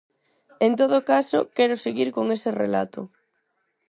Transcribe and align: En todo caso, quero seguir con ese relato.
En 0.65 0.71
todo 0.79 0.97
caso, 1.11 1.39
quero 1.57 1.75
seguir 1.85 2.09
con 2.15 2.25
ese 2.35 2.49
relato. 2.61 3.01